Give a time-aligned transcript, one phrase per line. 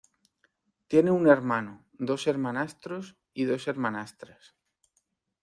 [0.87, 4.55] Tiene un hermano, dos hermanastros y dos hermanastras.